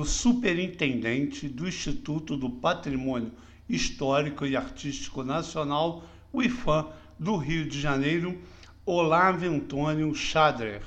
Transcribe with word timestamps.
o 0.00 0.04
superintendente 0.04 1.46
do 1.46 1.68
Instituto 1.68 2.34
do 2.34 2.48
Patrimônio 2.48 3.32
Histórico 3.68 4.46
e 4.46 4.56
Artístico 4.56 5.22
Nacional, 5.22 6.04
o 6.32 6.42
IFAM, 6.42 6.86
do 7.18 7.36
Rio 7.36 7.68
de 7.68 7.78
Janeiro, 7.78 8.40
Olavo 8.86 9.44
Antônio 9.44 10.14
Schadrer. 10.14 10.80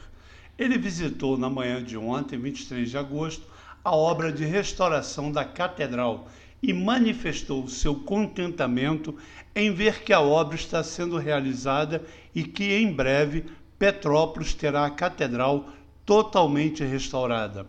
Ele 0.57 0.79
visitou 0.79 1.37
na 1.37 1.47
manhã 1.47 1.83
de 1.83 1.95
ontem, 1.95 2.39
23 2.39 2.89
de 2.89 2.97
agosto, 2.97 3.45
a 3.85 3.95
obra 3.95 4.31
de 4.31 4.45
restauração 4.45 5.31
da 5.31 5.45
catedral 5.45 6.27
e 6.61 6.73
manifestou 6.73 7.67
seu 7.67 7.93
contentamento 7.93 9.15
em 9.55 9.71
ver 9.71 10.03
que 10.03 10.11
a 10.11 10.21
obra 10.21 10.55
está 10.55 10.83
sendo 10.83 11.17
realizada 11.17 12.03
e 12.33 12.43
que 12.43 12.73
em 12.73 12.91
breve 12.91 13.45
Petrópolis 13.77 14.55
terá 14.55 14.85
a 14.85 14.91
catedral 14.91 15.69
totalmente 16.03 16.83
restaurada. 16.83 17.67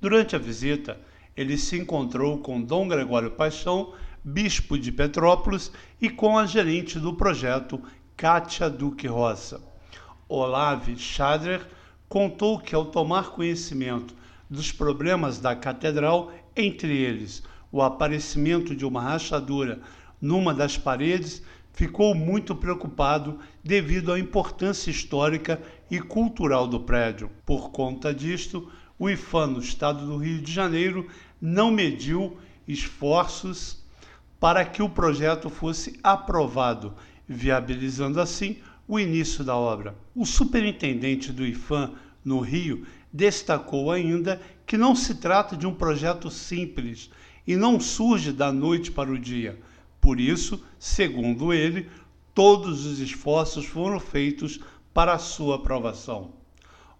Durante 0.00 0.36
a 0.36 0.38
visita, 0.38 1.00
ele 1.36 1.58
se 1.58 1.76
encontrou 1.76 2.38
com 2.38 2.62
Dom 2.62 2.86
Gregório 2.86 3.32
Paixão, 3.32 3.94
bispo 4.22 4.78
de 4.78 4.92
Petrópolis, 4.92 5.72
e 6.00 6.08
com 6.08 6.38
a 6.38 6.46
gerente 6.46 7.00
do 7.00 7.14
projeto, 7.14 7.80
Kátia 8.16 8.70
Duque 8.70 9.08
Roça. 9.08 9.60
Olave 10.28 10.96
Schadrer 10.96 11.66
contou 12.08 12.60
que, 12.60 12.74
ao 12.74 12.86
tomar 12.86 13.30
conhecimento 13.30 14.14
dos 14.48 14.70
problemas 14.70 15.40
da 15.40 15.56
catedral, 15.56 16.32
entre 16.54 16.96
eles 16.96 17.42
o 17.72 17.82
aparecimento 17.82 18.74
de 18.76 18.84
uma 18.84 19.02
rachadura 19.02 19.80
numa 20.20 20.54
das 20.54 20.78
paredes, 20.78 21.42
ficou 21.72 22.14
muito 22.14 22.54
preocupado 22.54 23.38
devido 23.62 24.12
à 24.12 24.18
importância 24.18 24.90
histórica 24.90 25.60
e 25.90 26.00
cultural 26.00 26.66
do 26.66 26.80
prédio. 26.80 27.30
Por 27.44 27.70
conta 27.70 28.12
disto, 28.12 28.70
o 28.98 29.08
IFAM 29.08 29.48
no 29.48 29.60
estado 29.60 30.04
do 30.04 30.16
Rio 30.16 30.42
de 30.42 30.52
Janeiro 30.52 31.06
não 31.40 31.70
mediu 31.70 32.36
esforços 32.66 33.78
para 34.40 34.64
que 34.64 34.82
o 34.82 34.88
projeto 34.88 35.48
fosse 35.48 35.98
aprovado, 36.02 36.94
viabilizando 37.26 38.20
assim 38.20 38.58
o 38.86 38.98
início 38.98 39.44
da 39.44 39.56
obra. 39.56 39.94
O 40.14 40.26
superintendente 40.26 41.32
do 41.32 41.46
IFAM 41.46 41.92
no 42.24 42.40
Rio 42.40 42.86
destacou 43.12 43.92
ainda 43.92 44.40
que 44.66 44.76
não 44.76 44.94
se 44.94 45.14
trata 45.14 45.56
de 45.56 45.66
um 45.66 45.74
projeto 45.74 46.30
simples 46.30 47.10
e 47.46 47.56
não 47.56 47.80
surge 47.80 48.32
da 48.32 48.52
noite 48.52 48.90
para 48.90 49.10
o 49.10 49.18
dia. 49.18 49.58
Por 50.00 50.20
isso, 50.20 50.62
segundo 50.78 51.52
ele, 51.52 51.88
todos 52.34 52.84
os 52.84 52.98
esforços 52.98 53.64
foram 53.64 53.98
feitos 53.98 54.60
para 54.92 55.18
sua 55.18 55.56
aprovação. 55.56 56.32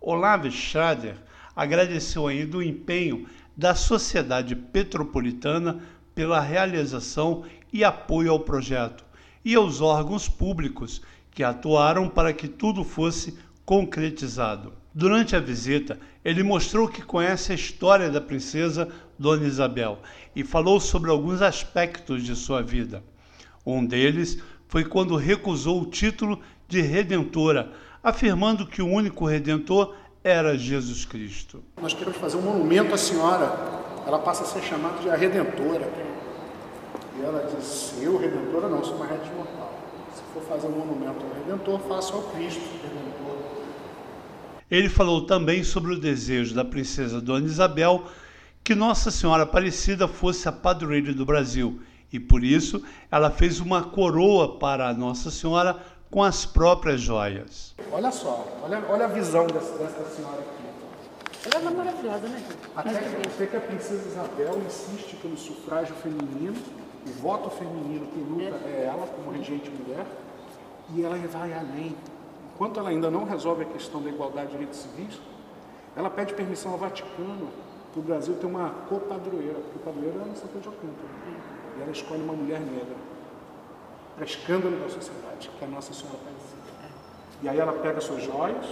Olavo 0.00 0.50
Schrader 0.50 1.27
agradeceu 1.58 2.28
ainda 2.28 2.58
o 2.58 2.62
empenho 2.62 3.26
da 3.56 3.74
sociedade 3.74 4.54
petropolitana 4.54 5.80
pela 6.14 6.38
realização 6.38 7.42
e 7.72 7.82
apoio 7.82 8.30
ao 8.30 8.38
projeto 8.38 9.04
e 9.44 9.56
aos 9.56 9.80
órgãos 9.80 10.28
públicos 10.28 11.02
que 11.32 11.42
atuaram 11.42 12.08
para 12.08 12.32
que 12.32 12.46
tudo 12.46 12.84
fosse 12.84 13.36
concretizado. 13.64 14.72
Durante 14.94 15.34
a 15.34 15.40
visita, 15.40 15.98
ele 16.24 16.44
mostrou 16.44 16.86
que 16.86 17.02
conhece 17.02 17.50
a 17.50 17.56
história 17.56 18.08
da 18.08 18.20
princesa 18.20 18.88
Dona 19.18 19.44
Isabel 19.44 19.98
e 20.36 20.44
falou 20.44 20.78
sobre 20.78 21.10
alguns 21.10 21.42
aspectos 21.42 22.22
de 22.22 22.36
sua 22.36 22.62
vida. 22.62 23.02
Um 23.66 23.84
deles 23.84 24.40
foi 24.68 24.84
quando 24.84 25.16
recusou 25.16 25.82
o 25.82 25.86
título 25.86 26.40
de 26.68 26.80
redentora, 26.80 27.72
afirmando 28.00 28.64
que 28.64 28.80
o 28.80 28.88
único 28.88 29.26
redentor 29.26 29.96
era 30.28 30.58
Jesus 30.58 31.04
Cristo. 31.04 31.62
Nós 31.80 31.94
queremos 31.94 32.18
fazer 32.18 32.36
um 32.36 32.42
monumento 32.42 32.94
à 32.94 32.98
senhora. 32.98 33.50
Ela 34.06 34.18
passa 34.18 34.42
a 34.42 34.46
ser 34.46 34.62
chamada 34.62 34.98
de 35.00 35.08
a 35.08 35.16
Redentora. 35.16 35.90
E 37.18 37.24
ela 37.24 37.50
diz: 37.54 37.94
Eu, 38.00 38.18
Redentora, 38.18 38.68
não, 38.68 38.84
sou 38.84 38.96
uma 38.96 39.06
rede 39.06 39.30
mortal. 39.34 39.72
Se 40.14 40.22
for 40.34 40.42
fazer 40.42 40.66
um 40.66 40.72
monumento 40.72 41.24
ao 41.24 41.32
Redentor, 41.34 41.80
faça 41.88 42.12
ao 42.12 42.22
Cristo 42.24 42.60
Redentor. 42.82 43.38
Ele 44.70 44.88
falou 44.88 45.24
também 45.24 45.64
sobre 45.64 45.94
o 45.94 45.98
desejo 45.98 46.54
da 46.54 46.64
princesa 46.64 47.20
Dona 47.20 47.46
Isabel 47.46 48.04
que 48.62 48.74
Nossa 48.74 49.10
Senhora 49.10 49.44
Aparecida 49.44 50.06
fosse 50.06 50.46
a 50.46 50.52
padroeira 50.52 51.14
do 51.14 51.24
Brasil 51.24 51.80
e 52.12 52.18
por 52.18 52.44
isso 52.44 52.82
ela 53.10 53.30
fez 53.30 53.60
uma 53.60 53.82
coroa 53.82 54.58
para 54.58 54.92
Nossa 54.92 55.30
Senhora 55.30 55.78
com 56.10 56.22
as 56.22 56.44
próprias 56.46 57.00
joias. 57.00 57.74
Olha 57.92 58.10
só, 58.10 58.46
olha, 58.62 58.82
olha 58.88 59.04
a 59.04 59.08
visão 59.08 59.46
dessa, 59.46 59.76
dessa 59.76 60.04
senhora 60.10 60.40
aqui. 60.40 60.68
Ela 61.54 61.70
é 61.70 61.74
maravilhosa, 61.74 62.28
né? 62.28 62.44
Até 62.74 62.94
que, 62.94 63.28
até 63.28 63.46
que 63.46 63.56
a 63.56 63.60
princesa 63.60 64.08
Isabel 64.08 64.60
insiste 64.66 65.16
pelo 65.16 65.36
sufrágio 65.36 65.94
feminino, 65.96 66.56
o 67.06 67.10
voto 67.20 67.48
feminino 67.50 68.06
que 68.06 68.18
luta 68.20 68.56
é, 68.66 68.82
é 68.82 68.84
ela 68.86 69.06
como 69.06 69.30
regente 69.30 69.70
mulher, 69.70 70.04
e 70.94 71.02
ela 71.02 71.16
vai 71.28 71.52
além. 71.52 71.94
Enquanto 72.54 72.80
ela 72.80 72.88
ainda 72.90 73.10
não 73.10 73.24
resolve 73.24 73.62
a 73.62 73.66
questão 73.66 74.02
da 74.02 74.08
igualdade 74.08 74.48
de 74.48 74.52
direitos 74.52 74.80
civis, 74.80 75.20
ela 75.96 76.10
pede 76.10 76.34
permissão 76.34 76.72
ao 76.72 76.78
Vaticano 76.78 77.48
para 77.92 78.00
o 78.00 78.02
Brasil 78.02 78.34
ter 78.34 78.46
uma 78.46 78.70
copadroeira, 78.88 79.54
porque 79.54 79.78
o 79.78 79.80
padroeiro 79.80 80.18
é 80.18 80.32
a 80.32 80.34
Santa 80.34 80.58
de 80.58 80.66
Alcântara. 80.66 81.08
E 81.78 81.82
ela 81.82 81.90
escolhe 81.90 82.22
uma 82.22 82.34
mulher 82.34 82.60
negra 82.60 82.96
para 84.18 84.26
escândalo 84.26 84.76
da 84.80 84.88
sociedade, 84.88 85.48
que 85.56 85.64
é 85.64 85.68
a 85.68 85.70
Nossa 85.70 85.94
Senhora 85.94 86.16
Aparecida. 86.16 86.58
E 87.40 87.48
aí 87.48 87.58
ela 87.58 87.72
pega 87.72 88.00
suas 88.00 88.20
joias, 88.20 88.66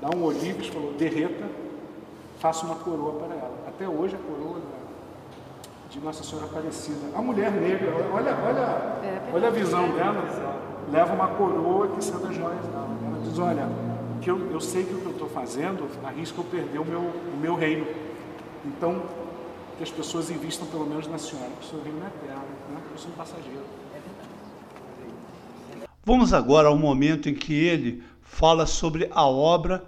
dá 0.00 0.10
um 0.14 0.24
olives, 0.24 0.66
falou, 0.66 0.92
derreta, 0.94 1.46
faça 2.40 2.66
uma 2.66 2.74
coroa 2.74 3.20
para 3.20 3.34
ela. 3.36 3.54
Até 3.68 3.88
hoje 3.88 4.16
a 4.16 4.18
coroa 4.18 4.60
de 5.88 6.00
Nossa 6.00 6.24
Senhora 6.24 6.46
Aparecida. 6.46 7.16
A 7.16 7.22
mulher 7.22 7.52
negra, 7.52 7.94
olha, 8.12 8.36
olha, 8.44 9.06
é, 9.06 9.30
olha 9.32 9.46
a 9.46 9.50
visão 9.52 9.88
dela, 9.92 10.24
leva 10.90 11.14
uma 11.14 11.28
coroa 11.28 11.86
que 11.88 12.04
são 12.04 12.20
das 12.20 12.34
joias 12.34 12.66
dela. 12.66 12.88
Ela 13.06 13.20
diz, 13.22 13.38
olha, 13.38 13.68
que 14.20 14.28
eu, 14.28 14.50
eu 14.50 14.60
sei 14.60 14.82
que 14.82 14.92
o 14.92 14.98
que 14.98 15.06
eu 15.06 15.12
estou 15.12 15.28
fazendo 15.28 15.88
arrisca 16.04 16.40
eu 16.40 16.44
perder 16.44 16.80
o 16.80 16.84
meu, 16.84 16.98
o 17.00 17.38
meu 17.40 17.54
reino. 17.54 17.86
Então, 18.64 19.02
que 19.76 19.84
as 19.84 19.90
pessoas 19.90 20.30
invistam 20.30 20.66
pelo 20.66 20.84
menos 20.84 21.06
na 21.06 21.18
senhora, 21.18 21.50
que 21.60 21.64
o 21.64 21.68
seu 21.68 21.80
reino 21.80 22.02
é 22.02 22.08
eterno, 22.08 22.42
né? 22.70 22.80
eu 22.90 22.98
sou 22.98 23.12
um 23.12 23.14
passageiro. 23.14 23.83
Vamos 26.06 26.34
agora 26.34 26.68
ao 26.68 26.76
momento 26.76 27.30
em 27.30 27.34
que 27.34 27.54
ele 27.54 28.02
fala 28.20 28.66
sobre 28.66 29.08
a 29.10 29.26
obra 29.26 29.82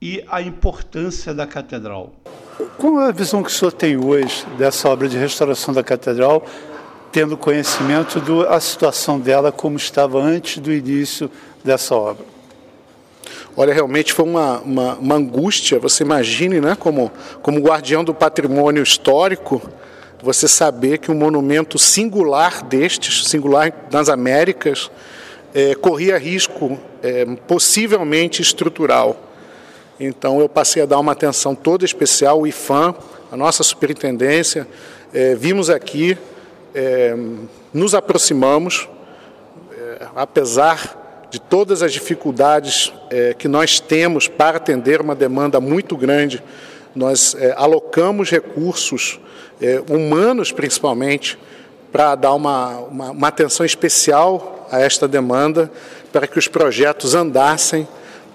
e 0.00 0.24
a 0.30 0.40
importância 0.40 1.34
da 1.34 1.48
catedral. 1.48 2.12
Qual 2.76 3.00
é 3.00 3.08
a 3.08 3.12
visão 3.12 3.42
que 3.42 3.50
o 3.50 3.52
senhor 3.52 3.72
tem 3.72 3.96
hoje 3.96 4.46
dessa 4.56 4.88
obra 4.88 5.08
de 5.08 5.18
restauração 5.18 5.74
da 5.74 5.82
catedral, 5.82 6.44
tendo 7.10 7.36
conhecimento 7.36 8.20
da 8.20 8.60
situação 8.60 9.18
dela 9.18 9.50
como 9.50 9.76
estava 9.76 10.22
antes 10.22 10.58
do 10.58 10.72
início 10.72 11.28
dessa 11.64 11.92
obra? 11.96 12.24
Olha, 13.56 13.74
realmente 13.74 14.12
foi 14.12 14.26
uma, 14.26 14.60
uma, 14.60 14.94
uma 14.94 15.14
angústia. 15.16 15.80
Você 15.80 16.04
imagine, 16.04 16.60
né, 16.60 16.76
como, 16.78 17.10
como 17.42 17.58
guardião 17.58 18.04
do 18.04 18.14
patrimônio 18.14 18.84
histórico, 18.84 19.60
você 20.22 20.46
saber 20.46 20.98
que 20.98 21.10
um 21.10 21.16
monumento 21.16 21.80
singular 21.80 22.62
destes, 22.62 23.26
singular 23.26 23.72
nas 23.90 24.08
Américas, 24.08 24.88
é, 25.54 25.74
corria 25.74 26.18
risco 26.18 26.78
é, 27.02 27.24
possivelmente 27.46 28.42
estrutural. 28.42 29.16
Então 30.00 30.40
eu 30.40 30.48
passei 30.48 30.82
a 30.82 30.86
dar 30.86 30.98
uma 30.98 31.12
atenção 31.12 31.54
toda 31.54 31.84
especial, 31.84 32.40
o 32.40 32.46
IFAM, 32.46 32.94
a 33.32 33.36
nossa 33.36 33.62
superintendência, 33.62 34.66
é, 35.12 35.34
vimos 35.34 35.70
aqui, 35.70 36.16
é, 36.74 37.16
nos 37.72 37.94
aproximamos, 37.94 38.88
é, 39.72 40.06
apesar 40.14 41.26
de 41.30 41.40
todas 41.40 41.82
as 41.82 41.92
dificuldades 41.92 42.92
é, 43.10 43.34
que 43.34 43.48
nós 43.48 43.80
temos 43.80 44.28
para 44.28 44.58
atender 44.58 45.00
uma 45.00 45.14
demanda 45.14 45.60
muito 45.60 45.96
grande, 45.96 46.42
nós 46.94 47.36
alocamos 47.54 48.30
recursos 48.30 49.20
humanos 49.88 50.50
principalmente 50.50 51.38
para 51.90 52.14
dar 52.14 52.34
uma, 52.34 52.78
uma, 52.80 53.10
uma 53.10 53.28
atenção 53.28 53.64
especial 53.64 54.68
a 54.70 54.80
esta 54.80 55.08
demanda 55.08 55.70
para 56.12 56.26
que 56.26 56.38
os 56.38 56.48
projetos 56.48 57.14
andassem, 57.14 57.86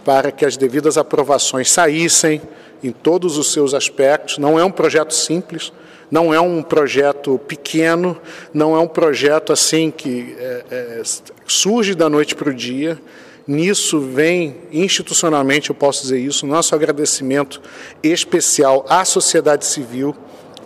para 0.06 0.32
que 0.32 0.46
as 0.46 0.58
devidas 0.58 0.98
aprovações 0.98 1.72
saíssem 1.72 2.42
em 2.84 2.92
todos 2.92 3.38
os 3.38 3.52
seus 3.52 3.74
aspectos. 3.74 4.38
Não 4.38 4.60
é 4.60 4.66
um 4.66 4.72
projeto 4.72 5.14
simples, 5.14 5.72
não 6.12 6.34
é 6.34 6.40
um 6.40 6.62
projeto 6.62 7.40
pequeno, 7.48 8.20
não 8.54 8.76
é 8.76 8.80
um 8.80 8.88
projeto 8.88 9.54
assim 9.54 9.90
que 9.90 10.36
é, 10.38 10.64
é, 10.70 11.02
surge 11.48 11.96
da 11.96 12.10
noite 12.10 12.36
para 12.36 12.50
o 12.50 12.54
dia. 12.54 13.00
Nisso 13.46 14.00
vem, 14.00 14.58
institucionalmente, 14.72 15.70
eu 15.70 15.76
posso 15.76 16.04
dizer 16.04 16.20
isso, 16.20 16.46
nosso 16.46 16.74
agradecimento 16.74 17.62
especial 18.02 18.86
à 18.88 19.04
sociedade 19.04 19.66
civil 19.66 20.16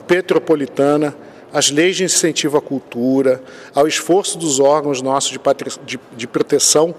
petropolitana, 0.06 1.16
às 1.58 1.72
leis 1.72 1.96
de 1.96 2.04
incentivo 2.04 2.56
à 2.56 2.62
cultura, 2.62 3.42
ao 3.74 3.88
esforço 3.88 4.38
dos 4.38 4.60
órgãos 4.60 5.02
nossos 5.02 5.32
de, 5.32 5.40
de, 5.88 6.00
de 6.16 6.28
proteção 6.28 6.94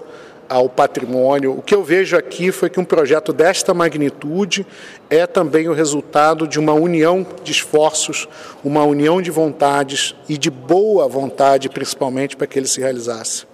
ao 0.49 0.67
patrimônio. 0.67 1.57
O 1.57 1.61
que 1.61 1.73
eu 1.73 1.81
vejo 1.81 2.17
aqui 2.17 2.51
foi 2.51 2.69
que 2.69 2.77
um 2.77 2.83
projeto 2.83 3.31
desta 3.31 3.73
magnitude 3.73 4.67
é 5.09 5.25
também 5.25 5.69
o 5.69 5.73
resultado 5.73 6.45
de 6.45 6.59
uma 6.59 6.73
união 6.73 7.25
de 7.41 7.53
esforços, 7.53 8.27
uma 8.61 8.83
união 8.83 9.21
de 9.21 9.31
vontades 9.31 10.13
e 10.27 10.37
de 10.37 10.49
boa 10.49 11.07
vontade, 11.07 11.69
principalmente, 11.69 12.35
para 12.35 12.45
que 12.45 12.59
ele 12.59 12.67
se 12.67 12.81
realizasse. 12.81 13.45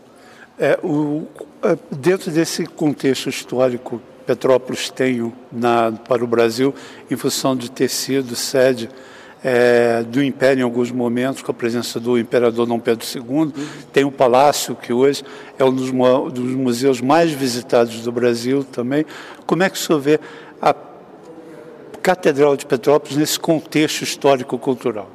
É, 0.57 0.79
o, 0.81 1.27
é, 1.61 1.77
dentro 1.91 2.31
desse 2.31 2.65
contexto 2.65 3.29
histórico, 3.29 4.01
Petrópolis 4.25 4.89
tem 4.89 5.31
na, 5.51 5.91
para 5.91 6.23
o 6.23 6.27
Brasil, 6.27 6.73
em 7.11 7.15
função 7.15 7.55
de 7.55 7.69
ter 7.69 7.89
sido 7.89 8.35
sede 8.35 8.89
é, 9.47 10.01
do 10.01 10.23
Império 10.23 10.61
em 10.61 10.63
alguns 10.63 10.89
momentos, 10.91 11.43
com 11.43 11.51
a 11.51 11.53
presença 11.53 11.99
do 11.99 12.17
Imperador 12.17 12.65
Dom 12.65 12.79
Pedro 12.79 13.05
II. 13.05 13.53
Tem 13.93 14.03
o 14.03 14.11
Palácio, 14.11 14.75
que 14.75 14.91
hoje 14.91 15.23
é 15.59 15.63
um 15.63 15.71
dos, 15.71 15.91
dos 16.33 16.55
museus 16.55 16.99
mais 16.99 17.29
visitados 17.29 18.01
do 18.01 18.11
Brasil 18.11 18.63
também. 18.63 19.05
Como 19.45 19.61
é 19.61 19.69
que 19.69 19.77
o 19.77 19.79
senhor 19.79 19.99
vê 19.99 20.19
a 20.59 20.73
Catedral 22.01 22.57
de 22.57 22.65
Petrópolis 22.65 23.17
nesse 23.17 23.39
contexto 23.39 24.01
histórico-cultural? 24.01 25.11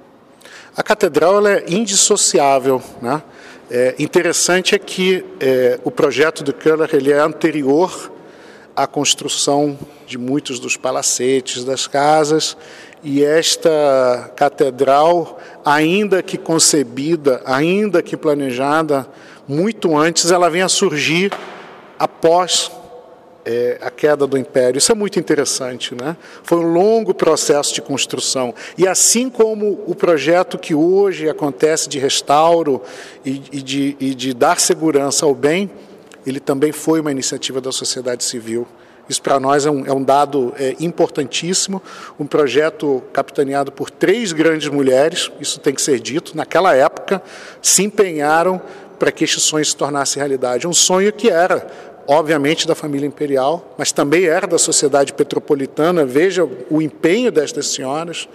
A 0.77 0.83
catedral 0.85 1.45
é 1.49 1.65
indissociável. 1.67 2.81
Né? 3.03 3.21
É, 3.69 3.97
interessante 3.99 4.77
é 4.77 4.79
que 4.79 5.25
é, 5.41 5.81
o 5.83 5.91
projeto 5.91 6.45
do 6.45 6.53
Keller 6.53 6.89
ele 6.93 7.11
é 7.11 7.19
anterior 7.19 8.13
à 8.77 8.87
construção 8.87 9.77
de 10.07 10.17
muitos 10.17 10.61
dos 10.61 10.77
palacetes 10.77 11.65
das 11.65 11.89
casas 11.89 12.57
e 13.03 13.25
esta 13.25 14.31
catedral, 14.37 15.39
ainda 15.65 16.23
que 16.23 16.37
concebida, 16.37 17.41
ainda 17.45 18.03
que 18.03 18.17
planejada, 18.17 19.07
muito 19.49 19.97
antes, 19.97 20.31
ela 20.31 20.49
vem 20.49 20.63
a 20.63 20.69
surgir 20.69 21.33
após 21.99 22.71
é, 23.45 23.79
a 23.81 23.91
queda 23.91 24.27
do 24.27 24.37
Império. 24.37 24.79
Isso 24.79 24.93
é 24.93 24.95
muito 24.95 25.19
interessante, 25.19 25.95
né? 25.95 26.17
Foi 26.43 26.59
um 26.59 26.73
longo 26.73 27.15
processo 27.15 27.75
de 27.75 27.83
construção. 27.83 28.55
E 28.77 28.87
assim 28.87 29.31
como 29.31 29.83
o 29.87 29.95
projeto 29.95 30.59
que 30.59 30.75
hoje 30.75 31.29
acontece 31.29 31.89
de 31.89 31.99
restauro 31.99 32.83
e, 33.25 33.43
e, 33.53 33.63
de, 33.63 33.97
e 33.99 34.15
de 34.15 34.35
dar 34.35 34.61
segurança 34.61 35.25
ao 35.25 35.35
bem, 35.35 35.71
ele 36.27 36.39
também 36.39 36.71
foi 36.71 37.01
uma 37.01 37.11
iniciativa 37.11 37.61
da 37.61 37.73
sociedade 37.73 38.25
civil. 38.25 38.67
Isso 39.11 39.21
para 39.21 39.41
nós 39.41 39.67
é 39.67 39.71
um, 39.73 39.85
é 39.85 39.93
um 39.93 40.05
dado 40.05 40.55
é, 40.57 40.77
importantíssimo. 40.79 41.83
Um 42.17 42.27
projeto 42.27 43.03
capitaneado 43.13 43.73
por 43.73 43.91
três 43.91 44.31
grandes 44.31 44.69
mulheres, 44.69 45.33
isso 45.41 45.59
tem 45.59 45.75
que 45.75 45.83
ser 45.83 45.99
dito, 45.99 46.37
naquela 46.37 46.77
época 46.77 47.21
se 47.61 47.83
empenharam 47.83 48.63
para 49.01 49.11
que 49.11 49.25
este 49.25 49.41
sonho 49.41 49.65
se 49.65 49.75
tornasse 49.77 50.17
realidade. 50.17 50.65
Um 50.69 50.73
sonho 50.73 51.13
que 51.13 51.29
era, 51.29 51.67
obviamente, 52.07 52.69
da 52.69 52.77
família 52.77 53.05
imperial, 53.05 53.75
mas 53.77 53.91
também 53.91 54.27
era 54.27 54.47
da 54.47 54.59
sociedade 54.59 55.13
petropolitana. 55.13 56.05
Veja 56.05 56.49
o 56.71 56.81
empenho 56.81 57.33
destas 57.33 57.67
senhoras 57.67 58.29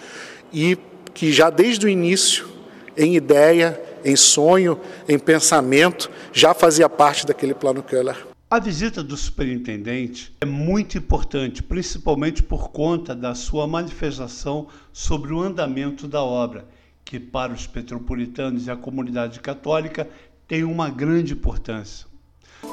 e 0.52 0.78
que 1.14 1.32
já 1.32 1.50
desde 1.50 1.86
o 1.86 1.90
início, 1.90 2.50
em 2.98 3.16
ideia, 3.16 3.82
em 4.04 4.18
sonho, 4.18 4.78
em 5.08 5.18
pensamento, 5.18 6.12
já 6.34 6.54
fazia 6.54 6.90
parte 6.90 7.26
daquele 7.26 7.54
plano 7.54 7.82
Keller. 7.82 8.35
A 8.56 8.60
visita 8.60 9.04
do 9.04 9.18
superintendente 9.18 10.34
é 10.40 10.46
muito 10.46 10.98
importante, 10.98 11.62
principalmente 11.62 12.42
por 12.42 12.70
conta 12.70 13.14
da 13.14 13.36
sua 13.36 13.68
manifestação 13.68 14.68
sobre 14.94 15.34
o 15.34 15.42
andamento 15.42 16.08
da 16.08 16.24
obra, 16.24 16.66
que 17.04 17.20
para 17.20 17.52
os 17.52 17.68
petropolitanos 17.68 18.66
e 18.66 18.72
a 18.72 18.78
comunidade 18.78 19.42
católica 19.42 20.08
tem 20.48 20.64
uma 20.64 20.90
grande 20.90 21.34
importância. 21.34 22.08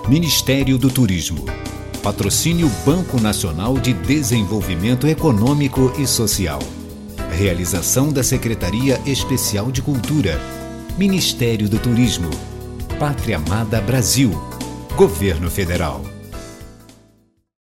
Ministério 0.08 0.78
do 0.78 0.88
Turismo. 0.88 1.46
Patrocínio 2.00 2.70
Banco 2.86 3.20
Nacional 3.20 3.76
de 3.76 3.92
Desenvolvimento 3.92 5.08
Econômico 5.08 5.92
e 5.98 6.06
Social. 6.06 6.60
Realização 7.36 8.12
da 8.12 8.22
Secretaria 8.22 9.00
Especial 9.04 9.72
de 9.72 9.82
Cultura. 9.82 10.38
Ministério 10.96 11.68
do 11.68 11.80
Turismo. 11.80 12.30
Pátria 13.00 13.38
Amada 13.38 13.80
Brasil. 13.80 14.51
Governo 14.96 15.48
Federal. 15.48 16.11